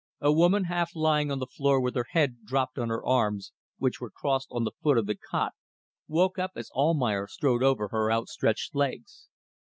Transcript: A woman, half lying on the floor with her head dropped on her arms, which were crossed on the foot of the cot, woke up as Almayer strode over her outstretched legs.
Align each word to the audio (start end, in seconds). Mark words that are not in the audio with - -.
A 0.19 0.31
woman, 0.33 0.63
half 0.63 0.95
lying 0.95 1.29
on 1.29 1.37
the 1.37 1.45
floor 1.45 1.79
with 1.79 1.93
her 1.93 2.07
head 2.09 2.37
dropped 2.43 2.79
on 2.79 2.89
her 2.89 3.05
arms, 3.05 3.51
which 3.77 4.01
were 4.01 4.09
crossed 4.09 4.47
on 4.49 4.63
the 4.63 4.71
foot 4.81 4.97
of 4.97 5.05
the 5.05 5.13
cot, 5.13 5.53
woke 6.07 6.39
up 6.39 6.53
as 6.55 6.71
Almayer 6.71 7.27
strode 7.27 7.61
over 7.61 7.89
her 7.89 8.11
outstretched 8.11 8.73
legs. 8.73 9.27